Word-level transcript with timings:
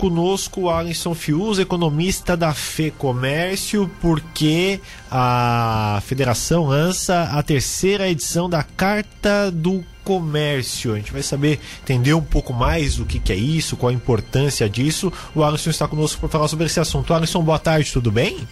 conosco 0.00 0.70
Alisson 0.70 1.14
Fius, 1.14 1.58
economista 1.58 2.34
da 2.34 2.54
Fê 2.54 2.90
Comércio, 2.90 3.90
porque 4.00 4.80
a 5.10 6.00
federação 6.06 6.68
lança 6.68 7.24
a 7.24 7.42
terceira 7.42 8.08
edição 8.08 8.48
da 8.48 8.62
Carta 8.62 9.50
do 9.50 9.84
Comércio. 10.02 10.94
A 10.94 10.96
gente 10.96 11.12
vai 11.12 11.22
saber 11.22 11.60
entender 11.82 12.14
um 12.14 12.22
pouco 12.22 12.54
mais 12.54 12.98
o 12.98 13.04
que, 13.04 13.18
que 13.18 13.30
é 13.30 13.36
isso, 13.36 13.76
qual 13.76 13.90
a 13.90 13.92
importância 13.92 14.70
disso. 14.70 15.12
O 15.34 15.44
Alisson 15.44 15.68
está 15.68 15.86
conosco 15.86 16.18
para 16.18 16.30
falar 16.30 16.48
sobre 16.48 16.64
esse 16.64 16.80
assunto. 16.80 17.12
Alisson, 17.12 17.42
boa 17.42 17.58
tarde, 17.58 17.92
tudo 17.92 18.10
bem? 18.10 18.48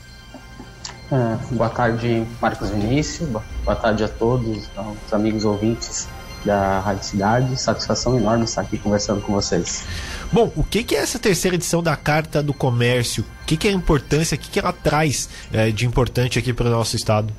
Uh, 1.11 1.55
boa 1.55 1.71
tarde, 1.71 2.27
Marcos 2.43 2.69
Vinícius. 2.69 3.27
Boa 3.65 3.75
tarde 3.75 4.05
a 4.05 4.09
todos, 4.09 4.69
os 5.07 5.15
amigos 5.15 5.47
ouvintes 5.47 6.07
da 6.45 6.81
Rádio 6.81 7.05
Cidade. 7.05 7.61
Satisfação 7.61 8.17
enorme 8.17 8.45
estar 8.45 8.61
aqui 8.61 8.79
conversando 8.79 9.21
com 9.23 9.33
vocês. 9.33 9.85
Bom, 10.31 10.53
o 10.55 10.63
que, 10.63 10.85
que 10.85 10.95
é 10.95 10.99
essa 10.99 11.19
terceira 11.19 11.57
edição 11.57 11.83
da 11.83 11.97
Carta 11.97 12.43
do 12.43 12.53
Comércio? 12.53 13.25
O 13.43 13.47
que, 13.47 13.57
que 13.57 13.67
é 13.67 13.71
a 13.71 13.75
importância? 13.75 14.35
O 14.35 14.39
que, 14.39 14.51
que 14.51 14.59
ela 14.59 14.73
traz 14.75 15.29
é, 15.51 15.71
de 15.71 15.87
importante 15.87 16.39
aqui 16.39 16.53
para 16.53 16.67
o 16.67 16.71
nosso 16.71 16.97
estado? 16.97 17.33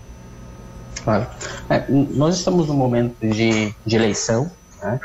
Claro. 1.03 1.27
É, 1.70 1.85
nós 1.88 2.38
estamos 2.38 2.67
num 2.67 2.73
momento 2.73 3.16
de, 3.21 3.73
de 3.85 3.95
eleição, 3.95 4.52
né, 4.81 4.99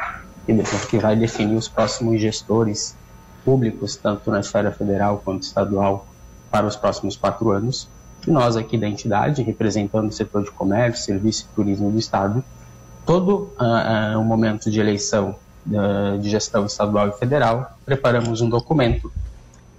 que 0.89 0.99
vai 0.99 1.15
definir 1.15 1.57
os 1.57 1.69
próximos 1.69 2.21
gestores 2.21 2.97
públicos, 3.45 3.97
tanto 3.97 4.31
na 4.31 4.41
esfera 4.41 4.73
federal 4.73 5.21
quanto 5.23 5.43
estadual, 5.43 6.07
para 6.51 6.67
os 6.67 6.77
próximos 6.77 7.17
quatro 7.17 7.51
anos. 7.51 7.87
E 8.27 8.31
nós 8.31 8.57
aqui 8.57 8.79
da 8.79 8.89
entidade, 8.89 9.43
representando 9.43 10.09
o 10.09 10.13
setor 10.13 10.43
de 10.43 10.51
comércio, 10.51 11.05
serviço 11.05 11.49
e 11.53 11.55
turismo 11.55 11.91
do 11.91 11.99
Estado, 11.99 12.43
todo 13.05 13.53
uh, 13.61 14.17
uh, 14.17 14.19
o 14.19 14.25
momento 14.25 14.71
de 14.71 14.81
eleição 14.81 15.37
de 16.21 16.31
gestão 16.31 16.67
estadual 16.67 17.09
e 17.09 17.13
federal, 17.13 17.77
preparamos 17.85 18.41
um 18.41 18.49
documento, 18.49 19.11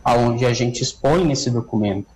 onde 0.05 0.45
a 0.45 0.53
gente 0.53 0.81
expõe 0.81 1.23
nesse 1.23 1.49
documento 1.49 2.07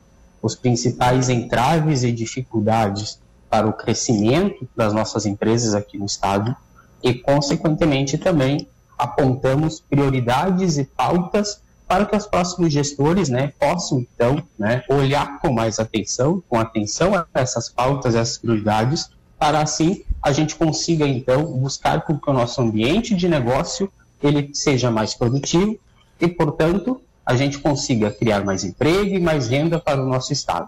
os 0.42 0.55
principais 0.55 1.30
entraves 1.30 2.03
e 2.03 2.11
dificuldades 2.11 3.20
para 3.50 3.67
o 3.67 3.73
crescimento 3.73 4.67
das 4.76 4.94
nossas 4.94 5.26
empresas 5.26 5.73
aqui 5.73 5.98
no 5.98 6.06
estado 6.06 6.56
e, 7.03 7.14
consequentemente, 7.14 8.17
também 8.17 8.67
apontamos 8.98 9.80
prioridades 9.80 10.78
e 10.78 10.83
pautas 10.83 11.61
para 11.88 12.06
que 12.06 12.16
os 12.16 12.28
próximos 12.28 12.72
gestores 12.72 13.30
né, 13.30 13.52
possam, 13.59 14.00
então, 14.00 14.44
né, 14.58 14.83
olhar 14.88 15.39
com 15.39 15.52
mais 15.52 15.80
atenção, 15.80 16.44
com 16.48 16.59
atenção 16.59 17.16
a 17.16 17.26
essas 17.33 17.67
pautas, 17.67 18.14
essas 18.14 18.38
prioridades, 18.38 19.09
para 19.39 19.61
assim 19.61 20.04
a 20.22 20.31
gente 20.31 20.56
consiga 20.56 21.08
então 21.08 21.45
buscar 21.45 22.02
com 22.02 22.17
que 22.17 22.30
o 22.30 22.34
nosso 22.34 22.62
ambiente 22.62 23.16
de 23.16 23.28
negócio 23.28 23.92
ele 24.22 24.52
seja 24.53 24.92
mais 24.92 25.14
produtivo 25.14 25.78
e, 26.20 26.28
portanto, 26.28 27.02
a 27.26 27.36
gente 27.36 27.59
consiga 27.59 28.11
criar 28.11 28.44
mais 28.44 28.64
emprego 28.64 29.16
e 29.16 29.20
mais 29.20 29.48
renda 29.48 29.80
para 29.80 30.02
o 30.02 30.08
nosso 30.08 30.34
estado. 30.34 30.67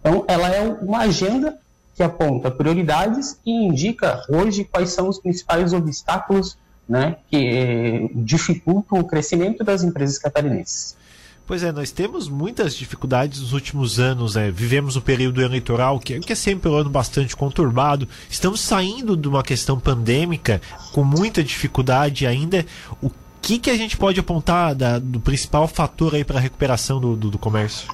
Então, 0.00 0.24
ela 0.28 0.48
é 0.48 0.62
uma 0.62 0.98
agenda 0.98 1.58
que 1.94 2.02
aponta 2.02 2.50
prioridades 2.50 3.38
e 3.44 3.50
indica 3.50 4.24
hoje 4.28 4.64
quais 4.64 4.90
são 4.90 5.08
os 5.08 5.18
principais 5.18 5.72
obstáculos 5.72 6.56
né, 6.88 7.16
que 7.30 7.36
eh, 7.36 8.08
dificultam 8.14 8.98
o 8.98 9.04
crescimento 9.04 9.64
das 9.64 9.82
empresas 9.82 10.18
catarinenses. 10.18 10.96
Pois 11.44 11.62
é, 11.62 11.72
nós 11.72 11.90
temos 11.90 12.28
muitas 12.28 12.74
dificuldades 12.74 13.40
nos 13.40 13.52
últimos 13.52 13.98
anos. 13.98 14.36
Né? 14.36 14.50
Vivemos 14.50 14.96
um 14.96 15.00
período 15.00 15.42
eleitoral, 15.42 15.98
que, 15.98 16.20
que 16.20 16.32
é 16.32 16.36
sempre 16.36 16.70
um 16.70 16.74
ano 16.74 16.88
bastante 16.88 17.36
conturbado. 17.36 18.08
Estamos 18.30 18.60
saindo 18.60 19.16
de 19.16 19.28
uma 19.28 19.42
questão 19.42 19.78
pandêmica 19.78 20.60
com 20.92 21.02
muita 21.02 21.42
dificuldade 21.42 22.26
ainda. 22.26 22.64
O 23.02 23.10
que, 23.40 23.58
que 23.58 23.70
a 23.70 23.76
gente 23.76 23.96
pode 23.96 24.20
apontar 24.20 24.74
da, 24.74 25.00
do 25.00 25.18
principal 25.18 25.66
fator 25.66 26.14
aí 26.14 26.24
para 26.24 26.38
a 26.38 26.40
recuperação 26.40 27.00
do, 27.00 27.16
do, 27.16 27.30
do 27.30 27.38
comércio? 27.38 27.92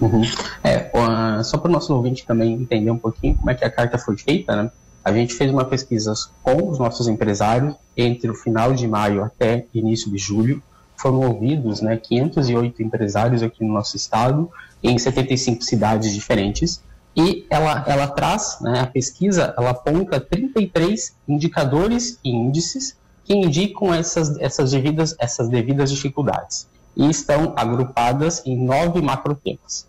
Uhum. 0.00 0.22
É, 0.64 0.90
uh, 0.92 1.44
só 1.44 1.56
para 1.58 1.68
o 1.68 1.72
nosso 1.72 1.94
ouvinte 1.94 2.26
também 2.26 2.54
entender 2.54 2.90
um 2.90 2.98
pouquinho 2.98 3.36
como 3.36 3.48
é 3.48 3.54
que 3.54 3.64
a 3.64 3.70
carta 3.70 3.96
foi 3.96 4.16
feita, 4.16 4.56
né? 4.56 4.70
A 5.04 5.12
gente 5.12 5.34
fez 5.34 5.50
uma 5.50 5.64
pesquisa 5.64 6.12
com 6.42 6.68
os 6.70 6.78
nossos 6.78 7.06
empresários 7.08 7.74
entre 7.96 8.30
o 8.30 8.34
final 8.34 8.72
de 8.72 8.86
maio 8.86 9.24
até 9.24 9.66
início 9.72 10.10
de 10.10 10.18
julho 10.18 10.62
foram 11.02 11.20
ouvidos 11.20 11.80
né, 11.80 11.96
508 11.96 12.80
empresários 12.80 13.42
aqui 13.42 13.64
no 13.64 13.74
nosso 13.74 13.96
estado, 13.96 14.48
em 14.80 14.96
75 14.96 15.62
cidades 15.62 16.14
diferentes, 16.14 16.80
e 17.16 17.44
ela, 17.50 17.84
ela 17.86 18.06
traz, 18.06 18.58
né, 18.60 18.80
a 18.80 18.86
pesquisa, 18.86 19.52
ela 19.58 19.70
aponta 19.70 20.20
33 20.20 21.14
indicadores 21.28 22.18
e 22.24 22.30
índices 22.30 22.96
que 23.24 23.34
indicam 23.34 23.92
essas, 23.92 24.38
essas, 24.38 24.70
devidas, 24.70 25.14
essas 25.18 25.48
devidas 25.48 25.90
dificuldades, 25.90 26.68
e 26.96 27.10
estão 27.10 27.52
agrupadas 27.56 28.42
em 28.46 28.56
nove 28.56 29.02
macrotemas. 29.02 29.86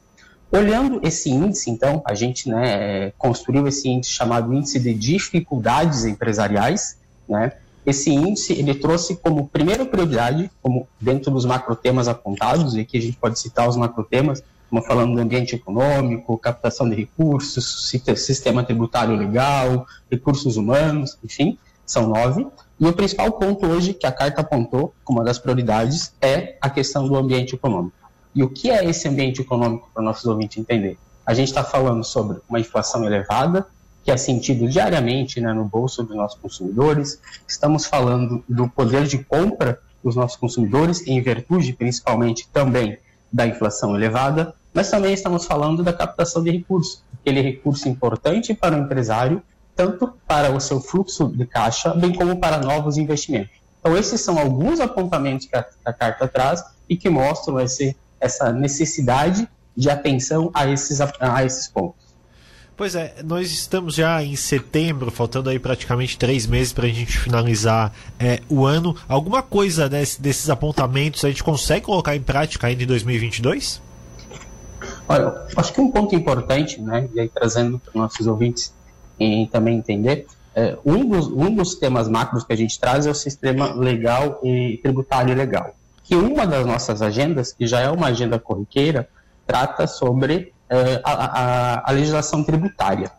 Olhando 0.51 0.99
esse 1.03 1.29
índice, 1.29 1.69
então, 1.69 2.01
a 2.05 2.13
gente 2.13 2.49
né, 2.49 3.11
construiu 3.17 3.67
esse 3.67 3.87
índice 3.87 4.13
chamado 4.13 4.53
Índice 4.53 4.79
de 4.79 4.93
Dificuldades 4.93 6.05
Empresariais, 6.05 6.97
né, 7.27 7.53
esse 7.85 8.09
índice 8.11 8.53
ele 8.53 8.73
trouxe 8.75 9.15
como 9.15 9.47
primeira 9.47 9.85
prioridade, 9.85 10.49
como 10.61 10.87
dentro 10.99 11.31
dos 11.31 11.45
macrotemas 11.45 12.07
apontados, 12.07 12.75
e 12.75 12.81
aqui 12.81 12.97
a 12.97 13.01
gente 13.01 13.17
pode 13.17 13.39
citar 13.39 13.67
os 13.67 13.75
macrotemas, 13.75 14.43
como 14.69 14.81
falando 14.81 15.13
do 15.13 15.21
ambiente 15.21 15.55
econômico, 15.55 16.37
captação 16.37 16.89
de 16.89 16.95
recursos, 16.95 17.89
sistema 18.15 18.63
tributário 18.63 19.15
legal, 19.15 19.85
recursos 20.09 20.57
humanos, 20.57 21.17
enfim, 21.23 21.57
são 21.85 22.07
nove. 22.07 22.47
E 22.79 22.85
o 22.85 22.93
principal 22.93 23.31
ponto 23.33 23.67
hoje 23.67 23.93
que 23.93 24.07
a 24.07 24.11
carta 24.11 24.41
apontou 24.41 24.93
como 25.03 25.19
uma 25.19 25.25
das 25.25 25.37
prioridades 25.37 26.13
é 26.21 26.57
a 26.59 26.69
questão 26.69 27.07
do 27.07 27.15
ambiente 27.15 27.53
econômico. 27.53 27.95
E 28.33 28.41
o 28.41 28.49
que 28.49 28.71
é 28.71 28.83
esse 28.83 29.07
ambiente 29.07 29.41
econômico 29.41 29.89
para 29.93 30.01
nossos 30.01 30.25
ouvintes 30.25 30.57
entender? 30.57 30.97
A 31.25 31.33
gente 31.33 31.49
está 31.49 31.63
falando 31.63 32.03
sobre 32.03 32.39
uma 32.49 32.59
inflação 32.59 33.05
elevada, 33.05 33.67
que 34.03 34.11
é 34.11 34.17
sentido 34.17 34.67
diariamente 34.67 35.39
né, 35.39 35.53
no 35.53 35.65
bolso 35.65 36.03
dos 36.03 36.15
nossos 36.15 36.39
consumidores. 36.39 37.21
Estamos 37.47 37.85
falando 37.85 38.43
do 38.47 38.67
poder 38.67 39.07
de 39.07 39.23
compra 39.23 39.79
dos 40.03 40.15
nossos 40.15 40.37
consumidores, 40.37 41.07
em 41.07 41.21
virtude 41.21 41.73
principalmente 41.73 42.47
também 42.51 42.97
da 43.31 43.47
inflação 43.47 43.95
elevada, 43.95 44.53
mas 44.73 44.89
também 44.91 45.13
estamos 45.13 45.45
falando 45.45 45.81
da 45.81 45.93
captação 45.93 46.43
de 46.43 46.51
recursos, 46.51 47.01
aquele 47.19 47.41
recurso 47.41 47.87
importante 47.87 48.53
para 48.53 48.75
o 48.75 48.79
empresário, 48.79 49.41
tanto 49.75 50.13
para 50.27 50.51
o 50.51 50.59
seu 50.59 50.81
fluxo 50.81 51.29
de 51.29 51.45
caixa, 51.45 51.93
bem 51.93 52.13
como 52.13 52.39
para 52.39 52.59
novos 52.59 52.97
investimentos. 52.97 53.55
Então, 53.79 53.97
esses 53.97 54.21
são 54.21 54.37
alguns 54.37 54.79
apontamentos 54.79 55.45
que 55.45 55.55
a, 55.55 55.65
a 55.85 55.93
carta 55.93 56.27
traz 56.27 56.63
e 56.87 56.95
que 56.95 57.09
mostram 57.09 57.59
esse, 57.59 57.95
essa 58.19 58.51
necessidade 58.51 59.47
de 59.75 59.89
atenção 59.89 60.51
a 60.53 60.67
esses, 60.67 60.99
a 61.01 61.43
esses 61.43 61.67
pontos. 61.67 62.02
Pois 62.75 62.95
é, 62.95 63.15
nós 63.23 63.51
estamos 63.51 63.93
já 63.93 64.23
em 64.23 64.35
setembro, 64.35 65.11
faltando 65.11 65.49
aí 65.49 65.59
praticamente 65.59 66.17
três 66.17 66.47
meses 66.47 66.73
para 66.73 66.85
a 66.85 66.89
gente 66.89 67.17
finalizar 67.19 67.93
é, 68.19 68.39
o 68.49 68.65
ano. 68.65 68.95
Alguma 69.07 69.43
coisa 69.43 69.87
desse, 69.87 70.19
desses 70.19 70.49
apontamentos 70.49 71.23
a 71.23 71.29
gente 71.29 71.43
consegue 71.43 71.85
colocar 71.85 72.15
em 72.15 72.21
prática 72.21 72.65
ainda 72.65 72.81
em 72.81 72.87
2022? 72.87 73.79
Olha, 75.07 75.45
acho 75.55 75.71
que 75.71 75.81
um 75.81 75.91
ponto 75.91 76.15
importante, 76.15 76.81
né, 76.81 77.07
e 77.13 77.19
aí 77.19 77.29
trazendo 77.29 77.77
para 77.77 77.89
os 77.89 77.95
nossos 77.95 78.25
ouvintes 78.25 78.73
e 79.19 79.47
também 79.51 79.77
entender, 79.77 80.25
é, 80.55 80.77
um, 80.83 81.07
dos, 81.07 81.27
um 81.27 81.53
dos 81.53 81.75
temas 81.75 82.09
macros 82.09 82.43
que 82.43 82.53
a 82.53 82.57
gente 82.57 82.79
traz 82.79 83.05
é 83.05 83.09
o 83.09 83.15
sistema 83.15 83.73
legal 83.73 84.39
e 84.43 84.79
tributário 84.81 85.35
legal. 85.35 85.75
Que 86.03 86.15
uma 86.15 86.45
das 86.45 86.65
nossas 86.65 87.01
agendas, 87.01 87.53
que 87.53 87.67
já 87.67 87.79
é 87.81 87.89
uma 87.89 88.07
agenda 88.07 88.39
corriqueira, 88.39 89.07
trata 89.45 89.85
sobre 89.87 90.52
a, 91.03 91.11
a, 91.13 91.89
a, 91.89 91.91
legislação 91.91 92.43
tributária. 92.43 93.11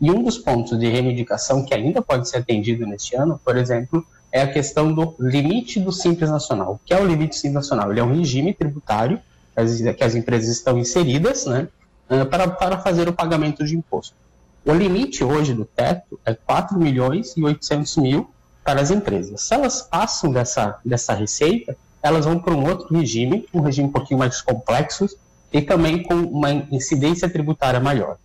E 0.00 0.10
um 0.10 0.22
dos 0.22 0.38
pontos 0.38 0.78
de 0.78 0.88
reivindicação 0.88 1.64
que 1.64 1.74
ainda 1.74 2.02
pode 2.02 2.28
ser 2.28 2.38
atendido 2.38 2.86
neste 2.86 3.16
ano, 3.16 3.40
por 3.44 3.56
exemplo, 3.56 4.04
é 4.30 4.42
a 4.42 4.52
questão 4.52 4.92
do 4.92 5.14
limite 5.18 5.78
do 5.78 5.92
Simples 5.92 6.30
Nacional. 6.30 6.74
O 6.74 6.80
que 6.84 6.92
é 6.92 7.00
o 7.00 7.06
limite 7.06 7.36
Simples 7.36 7.54
Nacional? 7.54 7.90
Ele 7.90 8.00
é 8.00 8.04
um 8.04 8.14
regime 8.14 8.52
tributário 8.52 9.20
que 9.54 10.04
as, 10.04 10.14
empresas 10.14 10.48
estão 10.48 10.78
inseridas 10.78 11.44
né, 11.44 11.68
é, 12.08 12.24
para, 12.24 12.48
para 12.48 12.78
fazer 12.78 13.08
o 13.08 13.12
pagamento 13.12 13.64
de 13.64 13.76
imposto. 13.76 14.16
O 14.64 14.72
limite 14.72 15.22
hoje 15.22 15.52
do 15.52 15.64
teto 15.64 16.18
é 16.24 16.34
4 16.34 16.78
milhões 16.78 17.36
e 17.36 17.44
800 17.44 17.96
mil 17.96 18.30
para 18.64 18.80
as 18.80 18.90
empresas. 18.90 19.42
Se 19.42 19.54
elas 19.54 19.82
passam 19.82 20.32
dessa, 20.32 20.78
dessa 20.84 21.12
receita, 21.12 21.76
elas 22.02 22.24
vão 22.24 22.38
para 22.38 22.54
um 22.54 22.68
outro 22.68 22.94
regime, 22.94 23.46
um 23.52 23.60
regime 23.60 23.88
um 23.88 23.92
pouquinho 23.92 24.18
mais 24.18 24.40
complexo, 24.40 25.08
e 25.52 25.60
também 25.60 26.02
com 26.02 26.14
uma 26.14 26.50
incidência 26.70 27.28
tributária 27.28 27.78
maior. 27.78 28.16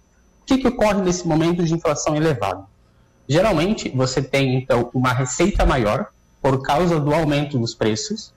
O 0.42 0.46
que, 0.46 0.58
que 0.58 0.68
ocorre 0.68 1.02
nesse 1.02 1.28
momento 1.28 1.64
de 1.64 1.74
inflação 1.74 2.16
elevada? 2.16 2.64
Geralmente, 3.28 3.90
você 3.90 4.22
tem, 4.22 4.56
então, 4.56 4.90
uma 4.94 5.12
receita 5.12 5.66
maior 5.66 6.08
por 6.42 6.62
causa 6.62 7.00
do 7.00 7.14
aumento 7.14 7.60
dos 7.60 7.76
preços, 7.76 8.32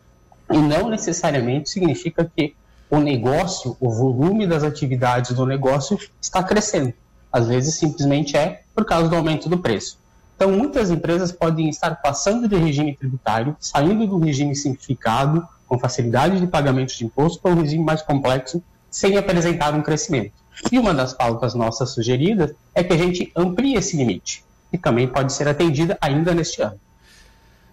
e 0.50 0.58
não 0.58 0.88
necessariamente 0.88 1.70
significa 1.70 2.30
que 2.34 2.54
o 2.90 2.98
negócio, 2.98 3.76
o 3.78 3.88
volume 3.88 4.48
das 4.48 4.64
atividades 4.64 5.30
do 5.30 5.46
negócio 5.46 5.96
está 6.20 6.42
crescendo. 6.42 6.92
Às 7.32 7.46
vezes, 7.46 7.76
simplesmente 7.76 8.36
é 8.36 8.62
por 8.74 8.84
causa 8.84 9.08
do 9.08 9.14
aumento 9.14 9.48
do 9.48 9.58
preço. 9.58 9.96
Então, 10.34 10.50
muitas 10.50 10.90
empresas 10.90 11.30
podem 11.30 11.68
estar 11.68 11.94
passando 11.96 12.48
de 12.48 12.56
regime 12.56 12.96
tributário, 12.96 13.54
saindo 13.60 14.06
do 14.08 14.18
regime 14.18 14.56
simplificado 14.56 15.46
com 15.68 15.78
facilidade 15.78 16.40
de 16.40 16.46
pagamento 16.48 16.96
de 16.96 17.04
imposto 17.04 17.40
para 17.40 17.52
um 17.52 17.60
regime 17.60 17.84
mais 17.84 18.02
complexo, 18.02 18.60
sem 18.90 19.16
apresentar 19.16 19.74
um 19.74 19.82
crescimento. 19.82 20.32
E 20.70 20.78
uma 20.78 20.92
das 20.92 21.14
pautas 21.14 21.54
nossas 21.54 21.90
sugeridas 21.90 22.52
é 22.74 22.82
que 22.82 22.92
a 22.92 22.96
gente 22.96 23.32
amplie 23.36 23.76
esse 23.76 23.96
limite, 23.96 24.44
que 24.70 24.78
também 24.78 25.08
pode 25.08 25.32
ser 25.32 25.48
atendida 25.48 25.96
ainda 26.00 26.34
neste 26.34 26.60
ano. 26.60 26.78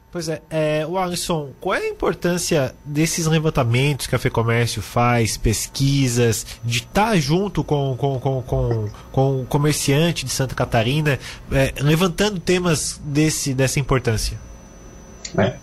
Pois 0.10 0.30
é, 0.30 0.42
é, 0.50 0.88
o 0.88 0.98
Alisson, 0.98 1.50
qual 1.60 1.76
é 1.76 1.80
a 1.80 1.90
importância 1.90 2.74
desses 2.86 3.28
levantamentos 3.28 4.08
que 4.08 4.16
a 4.16 4.20
FEComércio 4.20 4.82
faz, 4.82 5.36
pesquisas, 5.36 6.46
de 6.64 6.80
estar 6.80 7.18
junto 7.18 7.62
com, 7.62 7.96
com, 7.98 8.18
com, 8.20 8.42
com, 8.42 8.90
com 9.12 9.42
o 9.42 9.46
comerciante 9.46 10.26
de 10.26 10.32
Santa 10.32 10.56
Catarina, 10.56 11.20
é, 11.52 11.74
levantando 11.82 12.40
temas 12.40 13.00
desse, 13.04 13.54
dessa 13.54 13.82
importância? 13.82 14.40
É. 15.38 15.58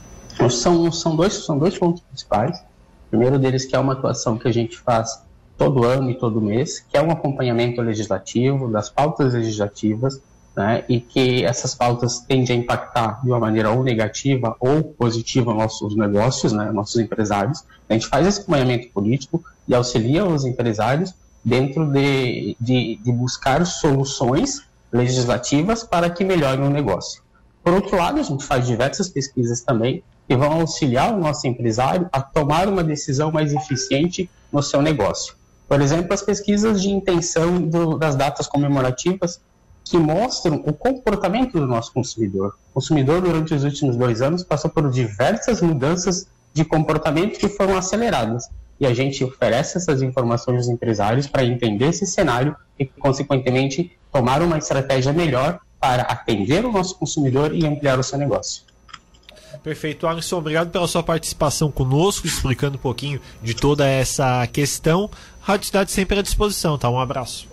São, 0.50 0.92
são, 0.92 1.16
dois, 1.16 1.32
são 1.32 1.58
dois 1.58 1.78
pontos 1.78 2.02
principais. 2.02 2.58
O 3.06 3.10
primeiro 3.10 3.38
deles 3.38 3.64
que 3.64 3.74
é 3.74 3.78
uma 3.78 3.94
atuação 3.94 4.36
que 4.36 4.46
a 4.46 4.52
gente 4.52 4.76
faz 4.76 5.23
todo 5.56 5.84
ano 5.84 6.10
e 6.10 6.14
todo 6.14 6.40
mês, 6.40 6.80
que 6.80 6.96
é 6.96 7.02
um 7.02 7.10
acompanhamento 7.10 7.80
legislativo, 7.80 8.68
das 8.68 8.90
pautas 8.90 9.34
legislativas, 9.34 10.20
né, 10.56 10.84
e 10.88 11.00
que 11.00 11.44
essas 11.44 11.74
pautas 11.74 12.20
tendem 12.20 12.56
a 12.56 12.60
impactar 12.60 13.20
de 13.22 13.28
uma 13.28 13.40
maneira 13.40 13.70
ou 13.70 13.82
negativa 13.82 14.54
ou 14.60 14.84
positiva 14.84 15.52
nossos 15.52 15.96
negócios, 15.96 16.52
né, 16.52 16.70
nossos 16.70 17.00
empresários. 17.00 17.64
A 17.88 17.92
gente 17.92 18.06
faz 18.06 18.26
esse 18.26 18.40
acompanhamento 18.40 18.88
político 18.90 19.42
e 19.66 19.74
auxilia 19.74 20.24
os 20.24 20.44
empresários 20.44 21.12
dentro 21.44 21.86
de, 21.90 22.56
de, 22.60 22.96
de 22.96 23.12
buscar 23.12 23.66
soluções 23.66 24.62
legislativas 24.92 25.82
para 25.82 26.08
que 26.08 26.24
melhorem 26.24 26.64
o 26.64 26.70
negócio. 26.70 27.22
Por 27.62 27.74
outro 27.74 27.96
lado, 27.96 28.20
a 28.20 28.22
gente 28.22 28.44
faz 28.44 28.66
diversas 28.66 29.08
pesquisas 29.08 29.60
também 29.60 30.02
que 30.28 30.36
vão 30.36 30.52
auxiliar 30.52 31.12
o 31.12 31.18
nosso 31.18 31.46
empresário 31.46 32.08
a 32.12 32.20
tomar 32.20 32.68
uma 32.68 32.84
decisão 32.84 33.30
mais 33.30 33.52
eficiente 33.52 34.30
no 34.52 34.62
seu 34.62 34.80
negócio. 34.80 35.34
Por 35.74 35.82
exemplo, 35.82 36.14
as 36.14 36.22
pesquisas 36.22 36.80
de 36.80 36.88
intenção 36.88 37.60
do, 37.60 37.98
das 37.98 38.14
datas 38.14 38.46
comemorativas 38.46 39.40
que 39.84 39.98
mostram 39.98 40.62
o 40.64 40.72
comportamento 40.72 41.58
do 41.58 41.66
nosso 41.66 41.92
consumidor. 41.92 42.54
O 42.70 42.74
consumidor, 42.74 43.20
durante 43.20 43.54
os 43.54 43.64
últimos 43.64 43.96
dois 43.96 44.22
anos, 44.22 44.44
passou 44.44 44.70
por 44.70 44.88
diversas 44.88 45.60
mudanças 45.60 46.28
de 46.52 46.64
comportamento 46.64 47.40
que 47.40 47.48
foram 47.48 47.76
aceleradas. 47.76 48.48
E 48.78 48.86
a 48.86 48.94
gente 48.94 49.24
oferece 49.24 49.76
essas 49.76 50.00
informações 50.00 50.58
aos 50.58 50.68
empresários 50.68 51.26
para 51.26 51.44
entender 51.44 51.86
esse 51.86 52.06
cenário 52.06 52.54
e, 52.78 52.86
consequentemente, 52.86 53.98
tomar 54.12 54.42
uma 54.42 54.58
estratégia 54.58 55.12
melhor 55.12 55.58
para 55.80 56.02
atender 56.02 56.64
o 56.64 56.70
nosso 56.70 56.96
consumidor 56.96 57.52
e 57.52 57.66
ampliar 57.66 57.98
o 57.98 58.02
seu 58.04 58.16
negócio. 58.16 58.62
Perfeito, 59.64 60.06
Alisson. 60.06 60.36
Obrigado 60.36 60.70
pela 60.70 60.86
sua 60.86 61.02
participação 61.02 61.72
conosco, 61.72 62.26
explicando 62.26 62.76
um 62.76 62.80
pouquinho 62.80 63.18
de 63.42 63.54
toda 63.54 63.88
essa 63.88 64.46
questão. 64.46 65.10
Rádio 65.40 65.66
Cidade 65.66 65.90
sempre 65.90 66.18
à 66.18 66.22
disposição, 66.22 66.76
tá? 66.76 66.90
Um 66.90 67.00
abraço. 67.00 67.48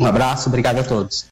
Um 0.00 0.06
abraço, 0.06 0.48
obrigado 0.48 0.80
a 0.80 0.82
todos. 0.82 1.28